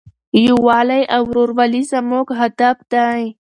[0.45, 3.21] یووالی او ورورولي زموږ هدف دی.